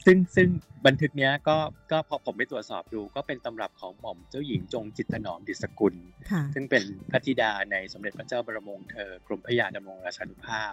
[0.07, 0.49] ซึ่งซึ่ง
[0.87, 1.57] บันทึกเนี้ยก็
[1.91, 5.95] ก็พอผมไปตรวจสอบดู ก็เป็นตำรับของหม่อมเจ้าหญิงจงจิตถนอมดิสกุล
[6.31, 10.73] ค่ะซึ่งเป็นพระธิดาในสมเด็จพระเจ้าบรมวงศ์เธอกรมพระยาดำรงราชานุภาพ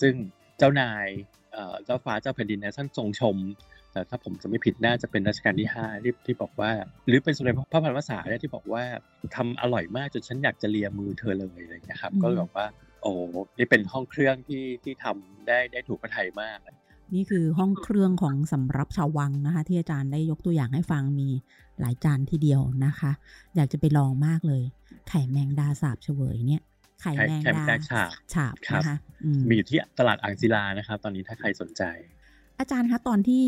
[0.00, 0.14] ซึ่ง
[0.60, 1.06] เจ้านาย
[1.52, 3.36] เอ่อเจ้าฟ้าเจ้าแผ่นดินเนี่ยท่านทรงชม
[3.92, 6.70] แต่ถ้าผมจะไม่ผิดน่าจะเป็นรัชกาลที่ห้าที่ที่บอกว่า
[7.06, 8.82] หรือเป็นสมเด็จพระพันวษาเนี่ยที่บอกว่า
[9.36, 12.66] ทำอร่อยมากจนฉันอยากจะเลียมือเธอเลยอะไรอย่างเงี้ยครับอืมก็เลยบอกว่า
[13.02, 13.12] โอ้
[13.58, 16.58] นี่เป็นห้องเครื่องที่ที่ทำได้ได้ถูกพระทัยมาก
[17.14, 21.28] นี่คือห้องเครื่องของสำรับชาววังนะคะ ที่อาจารย์ได้ยกตัวอย่างให้ฟังมี
[21.80, 23.12] หลายจานทีเดียวนะคะ
[23.56, 24.62] อยากจะไปลองมากเลย
[25.08, 26.62] ไข่แมงดาสาบเฉวยเนี่ย
[27.00, 31.82] ไข่ไข่แมงไข่แมดางดาฉาบฉาบครับนะคะอืมมีอยู่ที่ตลาดอ่างศิลานะครับ ตอนนี้ถ้าใครสนใจ
[32.58, 33.44] อาจารย์คะตอนที่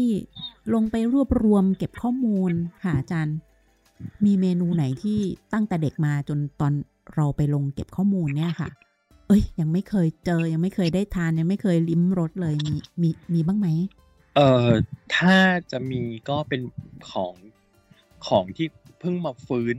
[0.74, 2.52] ลงไปรวบรวมเก็บข้อมูล
[2.84, 3.36] ค่ะอาจารย์
[4.24, 5.18] มีเมนูไหนที่
[5.52, 6.72] ตั้งแต่เด็กมาจนตอน
[7.14, 8.70] เราไปลงเก็บข้อมูลเนี่ยค่ะ
[9.28, 13.68] เอ้ย ยังไม่เคยเจอยังไม่เคยได้ทานยังไม่เคยลิ้มรสเลยมีมีมีบ้างไหม
[14.36, 14.68] เอ่อ
[15.16, 15.36] ถ้า
[15.70, 16.60] จะมีก็เป็น
[17.10, 17.34] ของ
[18.26, 18.66] ของที่
[19.00, 19.76] เพิ่งมาฟื้น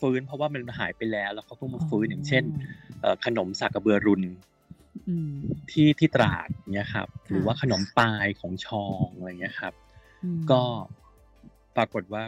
[0.00, 2.44] ฟื้น เพราะว่ามันหายไปแล้ว แล้วเขาเพิ่งมาฟื้นอย่างเช่น
[3.00, 4.22] เอ่อขนมสากกระเบือรุน
[5.08, 5.32] อืม
[5.70, 9.72] ที่ที่ตราดเนี่ยครับค่ะหรือว่าขนมปลายของชองอะไรเงี้ยครับ
[10.24, 10.62] อืมก็
[11.76, 12.22] ปรากฏว่า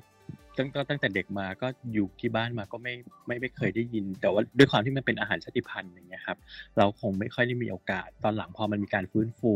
[0.57, 2.95] ตั้งก็ตั้งแต่เด็กมาก็อยู่ที่บ้านมาก็ไม่
[3.27, 6.39] ไม่ไม่เคยได้ยิน แต่ว่าด้วยความที่มันเป็นอาหารชาติพันธุ์อย่างเงี้ยครับ
[6.79, 9.53] เราคงไม่ค่อยได้มีโอกาส ตอนหลังพอมันมีการฟื้นฟู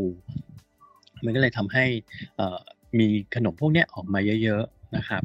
[1.24, 1.84] มันก็เลยทำให้
[2.36, 2.58] เอ่อ
[2.98, 5.22] มีขนมพวกเนี้ยออกมาเยอะ ๆนะครับ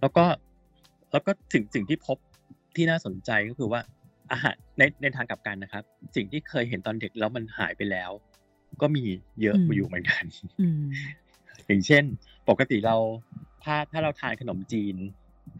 [0.00, 0.24] แล้วก็
[1.12, 2.18] แล้วก็สิ่งสิ่งที่พบ
[2.76, 3.80] ที่น่าสนใจก็คือว่า
[4.32, 5.82] อาหารในในทางกลับกันนะครับ
[6.16, 8.10] สิ่งที่เคยเห็นตอนเด็กแล้วมันหายไปแล้ว
[8.82, 9.04] ก็มี
[9.42, 10.24] เยอะอยู่เหมือนกัน
[10.60, 10.84] อืม
[11.66, 12.04] อย่างเช่น
[12.48, 12.96] ปกติเรา
[13.64, 14.96] ถ้าถ้าเราทานขนมจีน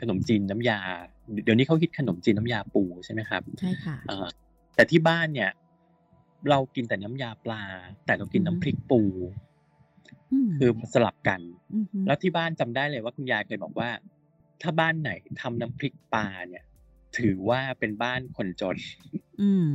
[0.01, 0.81] ขนมจีนน้ำยา
[1.44, 4.27] เดี๋ยวนี้เขาคิดขนมจีนน้ำยาปูใช่ไหมครับใช่ค่ะเอ่อ
[4.75, 5.51] แต่ที่บ้านเนี่ย
[6.51, 7.62] เรากินแต่น้ำยาปลา
[8.07, 9.01] แต่เรากินอือฮึน้ำพริกปู
[10.33, 11.40] อืมคือสลับกัน
[11.75, 13.88] อืมฮึแล้วที่บ้านจำได้เลยว่าคุณยายเคยบอกว่า
[14.62, 16.64] ถ้าบ้านไหนทำน้ำพริกปลาเนี่ย
[17.18, 18.77] ถือว่าเป็นบ้านคนจน
[19.40, 19.70] อืม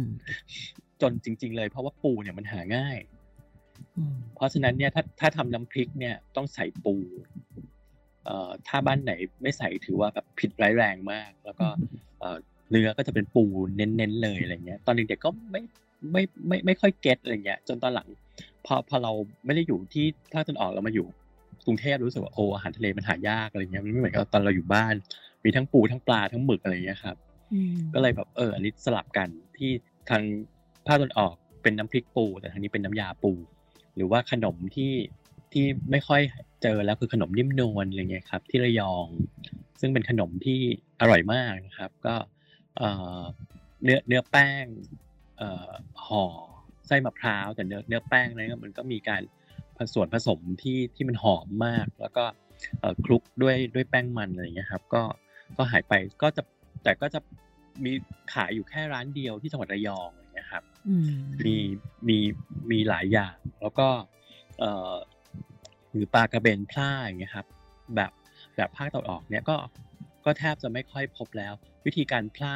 [1.02, 2.98] จนจริง ๆ เลยเพราะว่าปูเนี่ยมันหาง่าย
[3.98, 6.96] อืมเพราะฉะนั้นเนี่ยถ้าถ้าทำน้ำพริกเนี่ยต้องใส่ปู
[8.26, 11.68] เอ่อถ้าบ้านไหนไม่ใส่ถือว่าแบบผิดร้ายแรงมาก แล้วก็
[12.20, 12.38] เอ่อ
[12.70, 13.44] เนื้อก็จะเป็นปู
[13.76, 15.62] เน้นๆเลยอะไรเงี้ย ตอนเด็กๆก็ไม่
[16.12, 18.08] ไม่ไม่ไม่ค่อยเก็ตอะไรเงี้ย จนตอนหลัง
[18.66, 19.12] พอพอเรา
[19.46, 21.08] ไม่ได้อยู่ที่ภาคตะวันออกเรามาอยู่
[21.66, 24.94] กรุงเทพรู้สึกว่าโอ้อาหารทะเลมันหายากอะไรเงี้ยมันไม่เหมือนกับตอนเราอยู่บ้าน
[25.44, 27.25] มีทั้งปูทั้งปลาทั้งหมึกอะไรเงี้ยครับอืม
[27.94, 29.72] ก็เลยแบบเอออันนี้สลับกันที่
[30.10, 30.24] ทาง
[30.88, 33.32] ภาคตะวันออกเป็นน้ำพริกปู แต่ทางนี้เป็นน้ำยาปู
[33.96, 34.94] หรือว่าขนมที่
[35.52, 36.22] ที่ไม่ค่อย
[36.64, 39.08] เจอแล้วคือขนมนิ่มนวลอะไรเงี้ยครับ ที่ระยอง
[39.80, 40.60] ซึ่งเป็นขนมที่
[41.02, 42.16] อร่อยมากนะครับ ก็
[43.84, 44.66] เนื้อเนื้อแป้ง
[46.06, 46.26] ห่อ
[46.88, 49.22] ไส้มะพร้าวแต่เนื้อเนื้อแป้งนั้นมันก็มีการ
[49.78, 52.24] ผสมผสมที่ที่มันหอมมาก แล้วก็
[53.06, 55.04] คลุกด้วยด้วยแป้งมันอะไรเงี้ยครับ ก็
[55.58, 56.44] ก็หายไปก็จะ
[56.86, 57.20] แต่ก็จะ
[57.86, 57.94] มี
[58.34, 61.10] ขายอยู่แค่ร้านเดียวที่จังหวัดระยองอย่างเงี้ยครับอืม
[61.46, 61.58] มี
[62.08, 62.18] มี
[62.72, 63.88] มีหลายอย่าง แล้วก็
[64.60, 64.94] เอ่อ
[65.92, 67.48] หรือปลากระเบนพล่าอย่างเงี้ยครับ
[67.96, 68.12] แบบ
[68.56, 69.58] แบบภาคตะวันออกเนี่ยก็
[70.26, 71.54] ก็แทบจะไม่ค่อยพบแล้ว
[71.86, 72.54] วิธีการพล่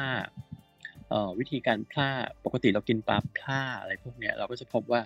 [1.08, 2.08] เอ่อวิธีการพล่า
[2.44, 5.00] ปกติเรากินปลาพล่าอะไรพวกเนี้ยเราก็จะพบว่า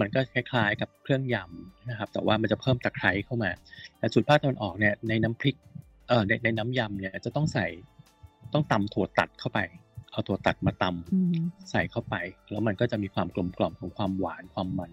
[0.00, 3.50] มันก็คล้ายๆกับเครื่องยำนะครับ แต่ว่ามันจะเพิ่มตะไคร้เข้ามา
[3.98, 5.56] แต่สูตรภาคตะวันออกเนี่ยในน้ำพริก
[6.08, 7.66] เอ่อในในน้ำยำเนี่ยจะต้องใส่
[8.52, 9.60] ต้องตำถั่วตัดเข้าไป
[10.10, 11.36] เอาถั่วตัดมาตำอืม
[11.70, 12.14] ใส่เข้าไป
[12.50, 14.92] แล้วมันก็จะมีความกลมกล่อมของความหวานความมัน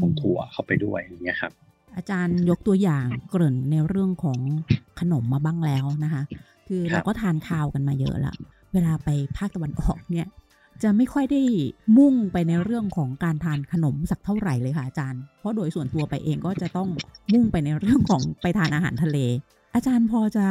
[0.00, 1.52] ของถั่วเข้าไปด้วยอย่างเงี้ยครับ
[1.96, 4.38] อาจารย์ยกตัวอย่างเกริ่นในเรื่องของ
[5.00, 6.22] ขนมมาบ้างแล้วนะคะ
[6.68, 8.34] คือครับเราก็ทานข้าวกันมาเยอะละ
[8.72, 10.26] เวลาไปภาคตะวันออกเนี่ย
[10.82, 11.42] จะไม่ค่อยได้
[11.98, 16.88] มุ่งไปในเรื่องของการทานขนมสักเท่าไหร่เลยค่ะอาจารย์ เพราะโดยส่วนตัวไปเองก็จะต้อง
[17.32, 19.18] มุ่งไปในเรื่องของไปทานอาหารทะเล
[19.74, 20.46] อาจารย์พอจะ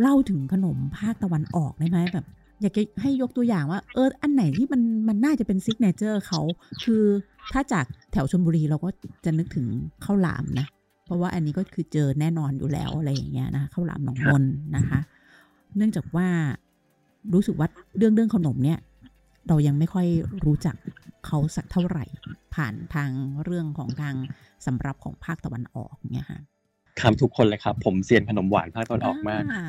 [0.00, 2.26] เล่าถึงขนมภาคตะวันออกได้ไหมแบบ
[2.60, 6.40] อยากให้ยกตัวอย่างว่า เอออันไหนที่มันมันน่าจะเป็นซิกเนเจอร์เขา
[6.84, 7.02] คือ
[7.52, 8.90] ถ้าจากแถวชลบุรีเราก็
[9.24, 9.66] จะนึกถึง
[10.04, 10.66] ข้าวหลามนะ
[11.04, 14.44] เพราะว่าอันนี้ก็คือเจอแน่นอนอยู่แล้วอะไรอย่างเงี้ยนะข้าวหลามหนองมน
[14.76, 15.00] นะคะ
[15.76, 16.28] เนื่องจากว่า
[17.34, 18.78] รู้สึกว่าเรื่องเรื่องขนมเนี่ย
[19.48, 20.06] เรายังไม่ค่อย
[20.46, 20.76] รู้จัก
[21.26, 22.04] เขาสักเท่าไหร่
[22.54, 23.10] ผ่านทาง
[23.44, 24.14] เรื่องของทาง
[24.66, 26.40] สำรับของภาคตะวันออกเนี่ยค่ะ
[27.00, 29.62] ถามทุกคนเลยครับ ผมเซียนขนมหวานภาคตะวันออกมากอ่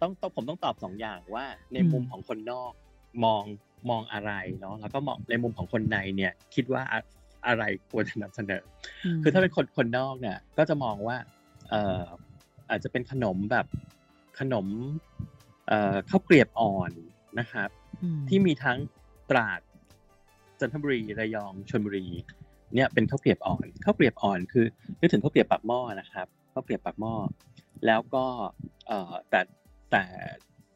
[0.00, 2.72] ต้องต้องผมต้องตอบสองอย่างว่า ในอืมมุมของคนนอก
[3.24, 3.42] มอง
[3.90, 7.00] มองอะไรเนาะแล้วก็มองในมุมของคนในเนี่ย คิดว่าอะ
[7.46, 8.62] อะไรควรจะนำเสนอ
[9.18, 11.16] มคือถ้าเป็นคนคนนอกเนี่ย ก็จะมองว่า
[11.70, 12.02] เอ่อ
[12.70, 13.66] อาจจะเป็นขนมแบบ
[14.38, 14.66] ขนม
[15.68, 16.90] เอ่อข้าวเกรียบอ่อน
[17.38, 17.68] นะครับ
[18.02, 18.78] อืมที่มีทั้ง
[19.30, 19.60] ตราด
[20.60, 22.06] จันทบุรีระยองชลบุรี
[22.74, 24.66] เนี่ยเป็นข้าวเกรียบอ่อนข้าวเกรียบอ่อนคือ
[25.00, 27.14] นึกถึงข้าวเกรียบปากหม้อนะครับข้าวเกรียบปากหม้อ
[27.86, 28.24] แล้วก็
[28.88, 29.40] เอ่อแต่
[29.90, 30.04] แต่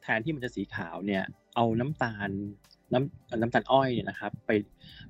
[0.03, 1.23] แทนที่มันจะสีขาวเนี่ย
[1.57, 2.31] เอาน้ำตาล
[2.93, 4.51] น้ำน้ำตาลอ้อยเนี่ยนะครับไป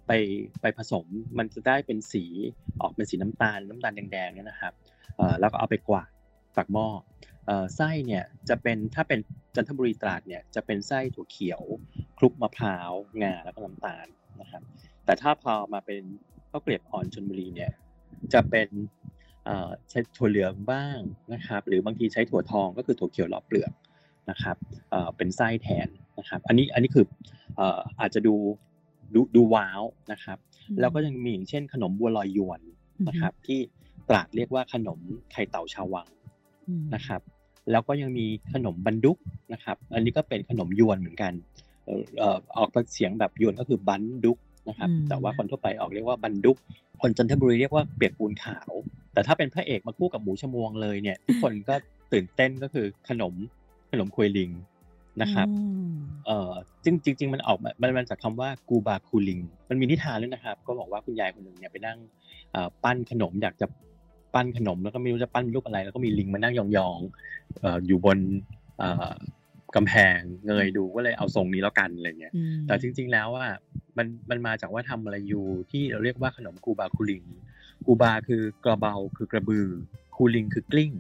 [0.07, 0.13] ไป
[0.61, 1.07] ไปผสม
[1.39, 2.25] มันจะได้เป็นสี
[2.81, 4.73] ออกเป็นสีน้ำตาลน้ำตาลแดงๆเนี่ยนะครับ
[5.17, 6.09] เอ่อแล้วก็เอาไปกวาด
[6.57, 6.89] ปากหม้อ
[7.47, 9.21] เอ่อไส้เนี่ยจะเป็นถ้าเป็น
[9.55, 11.63] จันทบุรีตราดเนี่ยจะเป็นไส้ถั่วเขียว
[12.19, 12.93] คลุกมะพร้าว
[13.23, 14.07] งาแล้วก็น้ำตาล
[14.41, 14.63] นะครับ
[15.05, 16.03] แต่ถ้าพอมาเป็น
[16.55, 17.73] ข้าวเกรียบอ่อนชนบุรีเนี่ย
[18.33, 18.69] จะเป็น
[19.45, 20.99] เอ่อใช้ถั่วเหลืองบ้าง
[21.35, 23.73] นะครับ หรือบางทีใช้ถั่วทองก็คือถั่วเขียวรอบเปลือก
[24.31, 24.57] นะครับ
[24.91, 25.89] เอ่อเป็นไส้แทน
[26.19, 27.05] นะครับ อันนี้อันนี้คือ
[27.57, 28.35] เอ่ออาจจะดู
[29.15, 30.39] ดูดูว้าวนะครับ
[30.81, 32.61] แล้วก็ยังมีอย่างเช่นขนมบัวลอยยวน
[33.09, 33.61] นะครับ ที่
[34.09, 34.99] ตราดเรียกว่าขนม
[35.33, 36.09] ไข่เต่าชาววัง
[36.69, 37.21] อืมนะครับ
[37.71, 39.19] แล้วก็ยังมีขนมบันดุก
[39.53, 41.33] นะครับ อันนี้ก็เป็นขนมยวนเหมือนกัน
[41.85, 44.39] เอ่อเอ่อออกเสียงแบบยวนก็คือบันดุก
[44.69, 46.57] นะครับอืมแต่ว่าคนทั่วไปออกเรียกว่าบันดุก
[47.03, 48.71] คนจันทบุรีเรียกว่าเปียกปูนขาว
[49.13, 51.75] แต่ถ้าเป็นพระเอกมาคู่กับหมูชมวงเลยเนี่ย ทุกคนก็
[52.13, 53.35] ตื่นเต้นก็คือขนม
[53.91, 54.51] ขนมควยลิง
[55.23, 55.95] นะครับอืม
[56.27, 56.53] เอ่อ
[56.85, 61.99] จริงจริงๆมันออกมามันมาจากคำว่ากูบาคูลิง มันมีนิทานด้วยนะครับ ก็บอกว่าคุณยายคนหนึ่งเนี่ยไปนั่ง
[62.53, 63.67] เอ่อปั้นขนมอยากจะ
[64.35, 68.19] ปั้นขนมแล้วก็ไม่รู้จะปั้นรูปอะไร แล้วก็มีลิงมานั่งยองๆเอ่ออยู่บน
[68.79, 69.15] เอ่อ
[69.77, 73.51] กำแพงเงยดูก็เลยเอาทรงนี้แล้วกันอะไรเงี้ยอืมแต่จริง ๆ แล้วอะ
[73.97, 77.23] มันมันมาจากว่าทำอะไรอยู่ที่เราเรียกว่าขนมกูบาคูลิง
[77.87, 79.69] กูบาคือกระเบาคือกระบือ
[80.17, 80.93] คูลิงคือกลิ้ง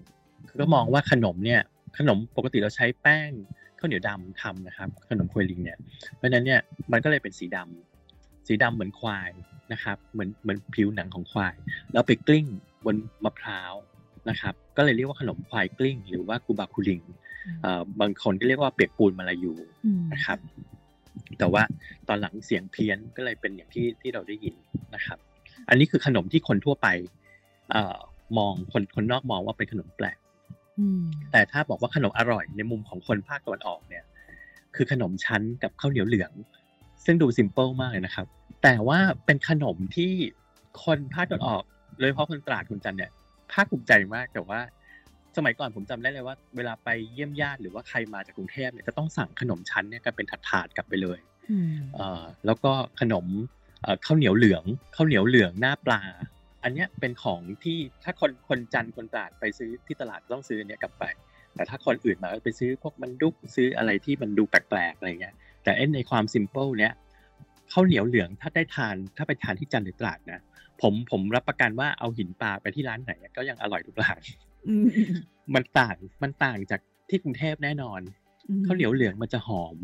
[0.48, 1.62] คือก็มองว่าขนมเนี่ย
[1.98, 3.30] ขนมปกติเราใช้แป้ง
[3.78, 5.78] ข้าวเหนียวดำทำนะครับ ขนมควยลิงเนี่ย
[6.16, 6.60] เพราะฉะนั้นเนี่ย
[6.92, 9.30] มันก็เลยเป็นสีดำสีดำเหมือนควาย
[9.72, 11.54] นะครับเหมือนเหมือนผิวหนังของควาย
[11.92, 12.46] แล้วไปกลิ้ง
[12.84, 13.74] บนมะพร้าว
[14.30, 17.23] นะครับ ก็เลยเรียกว่าขนมควายกลิ้ง หรือว่ากูบาคูลิงเอ่อ
[18.00, 19.52] บางคนก็เรียกว่าเปียกปูนมาลายู
[19.84, 20.38] อืมนะครับ
[21.38, 21.62] แต่ว่า
[22.08, 24.54] ตอนหลังเสียงเพี้ยนก็เลยเป็นอย่างที่ที่เราได้ยิน
[24.94, 25.18] นะครับ
[25.68, 26.88] อันนี้คือขนมที่คนทั่วไป
[27.70, 27.98] เอ่อ
[28.38, 30.18] มองคนคนนอกมองว่าเป็นขนมแปลก
[30.80, 31.02] อืม
[31.32, 34.04] แต่ถ้าบอกว่าขนมอร่อยในมุมของคนภาคตะวันออกเนี่ย
[34.76, 36.32] คือขนมชั้นกับข้าวเหนียวเหลือง
[37.04, 38.26] ซึ่งดูซิมเ l ิลมากเลยนะครับ
[38.62, 40.12] แต่ว่าเป็นขนมที่
[40.84, 41.62] คนภาคตะวันออก
[41.98, 43.10] โดยเฉพาะคนตราดคุณจันเนี่ย
[43.52, 44.60] ภาคภูมิใจมากแต่ว่า
[45.36, 51.18] สมัยก่อนผมจำได้เลยว่า เวลาไปเยี่ยมญาติหรือว่าใครมาจากกรุงเทพเนี่ยจะต้องสั่งขนมชั้นเนี่ยกันเป็นถาดๆกลับไปเลย
[51.50, 53.26] อืมเอ่อแล้วก็ขนม
[53.82, 54.64] เอ่อข้าวเหนียวเหลือง
[54.96, 56.02] ข้าวเหนียวเหลืองหน้าปลา
[56.62, 61.04] อันเนี้ยเป็นของที่ถ้าคนคนจันทร์คนตราดไปซื้อที่ตลาดต้องซื้ออันเนี้ยกลับไป
[61.54, 66.92] แต่ถ้าคนอื่นมาก็ไปซื้อพวกมันดุกซื้ออะไรที่มันดูแปลกๆอะไรเงี้ยแต่ไอ้ในความซิมเ l ิลเนี้ย
[67.72, 70.40] ข้าวเหนียวเหลืองถ้าได้ทานถ้าไปทานที่จันทร์หรือตราดนะ
[70.82, 74.34] ผมผมรับประกันว่าเอาหินปลาไปที่ร้านไหนก็ยังอร่อยทุกร้านอื
[74.82, 75.12] มอืม
[75.54, 78.00] มันต่างมันต่างจากที่กรุงเทพแน่นอน
[78.48, 79.76] อืมข้าวเหนียวเหลืองมันจะหอม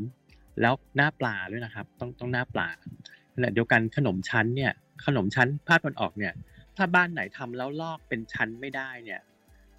[0.61, 2.69] แล้วหน้าปลาด้วยนะครับ ต้องต้องหน้าปลา
[3.35, 4.73] ขณะเดียวกันขนมชั้นเนี่ย
[5.07, 6.35] ขนมชั้นภาคตะวันออกเนี่ย
[6.77, 9.21] ถ้าบ้านไหนทำแล้วลอกเป็นชั้นไม่ได้เนี่ย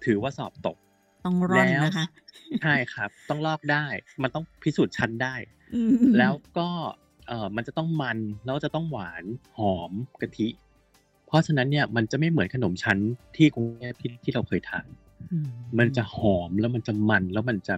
[0.04, 0.76] ถือว่าสอบตก
[1.26, 2.06] ต้องร่อนนะคะ
[2.62, 3.84] ใช่ครับ ต้องลอกได้
[4.22, 5.34] มันต้องพิสูจน์ชั้นได้
[5.74, 6.68] อืมแล้วก็
[7.28, 9.24] เออมันจะต้องมันแล้วจะต้องหวาน
[9.58, 10.48] หอมกะทิ
[11.32, 12.98] เพราะฉะนั้นเนี่ยมันจะไม่เหมือนขนมชั้น
[13.36, 14.86] ที่กรุงเทพที่ที่เราเคยทาน
[15.32, 15.38] อื
[15.78, 17.74] มันจะหอมแล้วมันจะมันแล้วมันจะ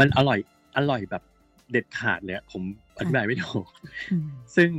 [0.00, 0.38] มันอร่อย
[0.76, 1.22] อร่อยแบบ
[1.70, 2.62] เด็ดขาดเลยอะผม
[2.98, 3.66] อธิบายไม่ถูก
[4.12, 4.70] อืมซึ่ง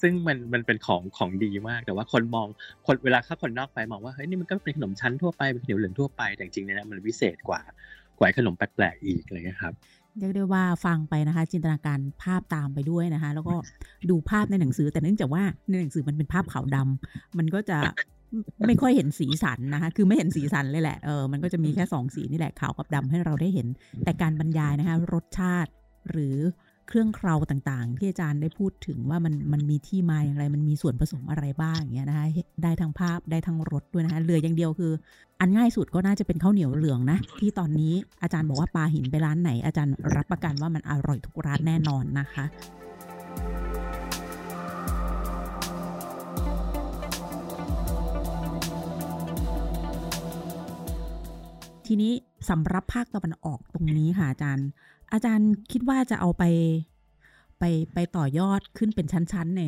[0.00, 2.46] ซึ่งมันมันเป็นของของดีมากแต่ว่าคนมอง
[2.86, 7.60] คนเวลาถ้าคนนอกไปมองว่าเฮ้ยนี่มันก็เป็นขนมชั้นทั่วไปเป็นขนมเหลืองทั่วไปแต่จริงๆเนี่ยนะมันวิเศษกว่า
[8.18, 9.74] กว่าไอ้ขนมแปลกๆอีกอะไรเงี้ยครับ
[10.20, 13.54] เรียกได้ว่าฟังไปนะคะ จินตนาการภาพตามไปด้วยนะคะ แล้วก็
[14.10, 17.78] ดูภาพในหนังสือ แต่เนื่องจากว่าในหนังสือมันเป็นภาพขาวดำมันก็จะ
[18.66, 23.66] ไม่ค่อยเห็นสีสันนะคะ คือไม่เห็นสีสันเลยแหละ เออ มันก็จะมีแค่สองสีนี่แหละขาวกับดำให้เราได้เห็น
[24.04, 25.70] แต่การบรรยายนะคะ รสชาติ
[26.10, 26.36] หรือ
[26.92, 32.26] เครื่องเคราต่างๆ ที่อาจารย์ได้พูดถึงว่ามันมันมีที่มาอย่างไร มันมีส่วนผสมอะไรบ้างอย่างเงี้ยนะคะ
[32.62, 34.92] ได้ทั้งภาพได้ทั้งรสด้วยนะคะเหลืออย่างเดียวคือ
[35.40, 42.44] อันง่ายสุดก็น่าจะเป็นข้าวเหนียวเหลืองนะ ที่ตอนนี้อาจารย์บอกว่าปลาหินไปร้านไหน อาจารย์รับประกันว่ามันอร่อยทุกร้านแน่นอนนะคะ
[51.92, 52.12] ทีนี้
[52.50, 54.68] สำหรับภาคตะวันออกตรงนี้ค่ะอาจารย์
[55.12, 56.44] อาจารย์คิดว่าจะเอาไป
[57.58, 59.62] ไปไปต่อยอดขึ้นเป็นชั้น ๆ ใน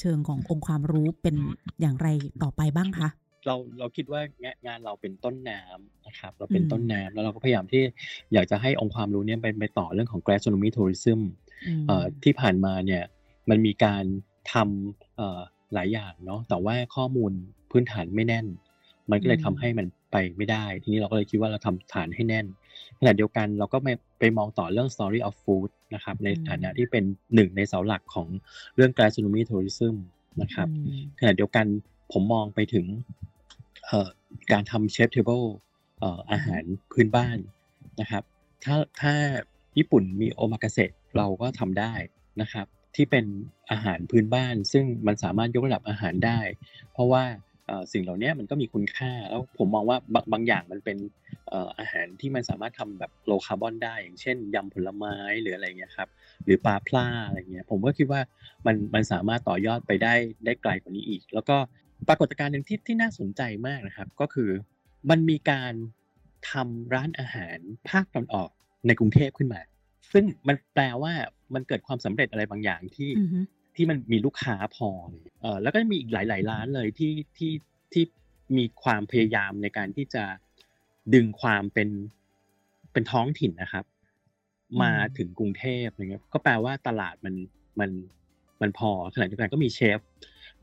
[0.00, 1.36] เชิงขององค์ความรู้เป็น
[1.80, 2.08] อย่างไร
[2.42, 3.08] ต่อไปบ้างคะ
[3.46, 7.82] เราเราคิดว่างานงานเราเป็นต้นน้ำนะครับ เราเป็นอืมต้นน้ำแล้วเราก็พยายามที่
[8.32, 11.22] อยากจะให้องค์ความรู้เนี่ยไปไปต่อเรื่องของ gastronomy tourism ม
[11.86, 13.02] เอ่อที่ผ่านมาเนี่ย
[13.50, 14.04] มันมีการ
[14.52, 15.40] ทำเอ่อ
[15.74, 17.32] หลายอย่างเนาะแต่ว่าข้อมูล
[17.70, 18.46] พื้นฐานไม่แน่น
[19.10, 22.46] มันก็เลยอืมทำให้มันไปไม่ได้ ทีนี้เราก็เลยคิดว่าเราทำฐานให้แน่น
[22.98, 28.28] ขณะเดียวกันเราก็ไปไปมองต่อเรื่อง story of food นะครับในฐานะที่เป็นหนึ่งในเสาหลักของ
[28.76, 29.94] เรื่อง gastronomy tourism
[30.42, 31.66] นะครับอืมขณะเดียวกัน
[32.12, 32.86] ผมมองไปถึง
[33.86, 34.08] เอ่อ
[34.52, 35.42] การทำ chef table
[35.98, 37.38] เอ่ออาหารพื้นบ้าน
[38.00, 38.22] นะครับ
[38.64, 39.14] ถ้าถ้า
[39.78, 41.92] ญี่ปุ่นมีโอมากาเสะเราก็ทำได้
[42.40, 43.24] นะครับ ที่เป็น
[43.70, 46.40] อาหารพื้นบ้าน ซึ่งมันสามารถยกระดับอาหารได้
[46.92, 47.49] เพราะว่าเอ่อ
[47.92, 50.98] สิ่งเหล่านี้มันก็มีคุณค่า แล้วผมมองว่าบางบางอย่างมันเป็น
[51.78, 56.08] อาหารที่มันสามารถทำแบบโลคาร์บอนได้ อย่างเช่นยำผลไม้หรืออะไรเงี้ยครับ
[56.44, 58.20] หรือปลาพล่าอะไรเงี้ยผมก็คิดว่า
[58.66, 61.56] มันมันสามารถต่อยอดไปได้ได้ไกลกว่านี้อีก แล้วก็
[62.08, 64.50] ปรากฏการณ์หนึ่งที่ที่น่าสนใจมากนะครับ ก็คือ
[65.10, 65.72] มันมีการ
[66.50, 67.58] ทำร้านอาหาร
[67.90, 68.50] ภาคตะวันออก
[68.86, 69.60] ในกรุงเทพขึ้นมา
[70.12, 71.12] ซึ่งมันแปลว่า
[71.54, 73.10] มันเกิดความสำเร็จอะไรบางอย่างที่
[73.80, 74.88] ที่มันมีลูกค้าพอ
[75.40, 77.52] เออแล้วก็มีอีกหลาย ๆ ร้านเลยที่ที่
[77.92, 78.04] ที่
[78.56, 80.24] มีความพยายามในการที่จะ
[81.14, 81.88] ดึงความเป็น
[82.92, 83.84] เป็นท้องถิ่นนะครับ
[84.82, 87.34] มาถึงกรุงเทพอะไรเงี้ยก็แปลว่าตลาดมัน
[87.80, 87.90] มัน
[88.60, 89.98] มันพอขณะเดียวกันก็มีเชฟ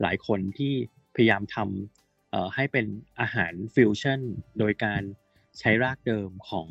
[0.02, 0.72] หลายคนที่
[1.14, 2.86] พยายามทำเอ่อให้เป็น
[3.20, 4.20] อาหารฟิวชั่น
[4.58, 5.02] โดยการ
[5.58, 6.68] ใช้รากเดิมของ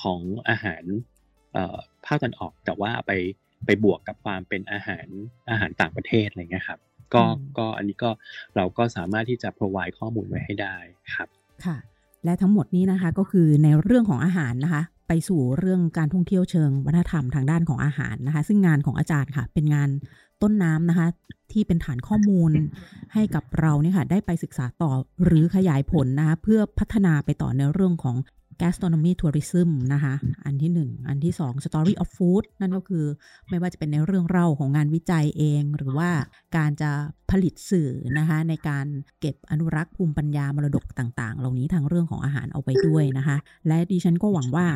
[0.00, 0.84] ของอาหาร
[1.52, 3.12] เอ่อภาคตะวันออก แต่ว่าไป
[3.66, 5.06] ไปบวกกับความเป็นอาหาร
[5.50, 6.78] อาหารต่างประเทศอะไรเงี้ยครับ
[7.14, 8.10] ก็อืมก็อันนี้ก็
[8.56, 10.76] เราก็สามารถที่จะ provide ข้อมูลไว้ให้ได้
[11.14, 11.28] ครับ
[11.64, 11.76] ค่ะ
[12.24, 19.88] และทั้งหมดนี้นะคะก็คือในเรื่องของอาหารนะคะ ไปสู่เรื่องการท่องเที่ยวเชิงวัฒนธรรมทางด้านของอาหารนะคะ ซึ่งงานของอาจารย์ค่ะ เป็นงาน
[20.42, 21.06] ต้นน้ำนะคะ
[21.52, 22.50] ที่เป็นฐานข้อมูล
[23.14, 24.90] ให้กับเราเนี่ยค่ะ ได้ไปศึกษาต่อ
[25.24, 28.16] หรือขยายผลนะคะเพื่อพัฒนาไปต่อในเรื่องของ
[28.60, 30.14] gastronomy tourism นะคะ
[30.44, 33.04] อันที่หนึ่ง อันที่สอง story of food นั่นก็คือ
[33.48, 36.10] ไม่ว่าจะเป็นในเรื่องเล่าของงานวิจัยเอง หรือว่า
[36.56, 36.90] การจะ
[37.30, 38.86] ผลิตสื่อนะคะในการ
[39.20, 43.36] เก็บอนุรักษ์ภูมิปัญญามรดกต่าง ๆ เหล่านี้ทางเรื่องของอาหารเอาไปด้วยนะคะ
[43.68, 44.66] และดิฉันก็หวังว่า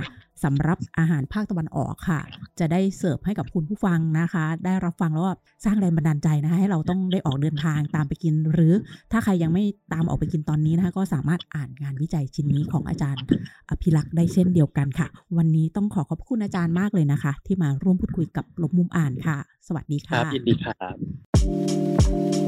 [0.45, 2.21] สำหรับอาหารภาคตะวันออกค่ะ
[2.61, 5.33] จะได้เสิร์ฟให้กับคุณผู้ฟังนะคะ ได้รับฟังแล้วก็
[5.65, 8.75] สร้างแรงบันดาลใจนะคะ ให้เราต้องได้ออกเดินทางตามไปกิน หรือ
[9.13, 13.23] ถ้าใครยังไม่ตามออกไปกินตอนนี้นะคะ ก็สามารถอ่านงานวิจัยชิ้นนี้ของอาจารย์
[13.71, 19.37] อภิรักษ์ได้เช่นเดียวกันค่ะ วันนี้ต้องขอขอบคุณอาจารย์มากเลยนะคะ ที่มาร่วมพูดคุยกับลบมุมอ่านค่ะ
[19.69, 22.48] สวัสดีค่ะบยินดีครับ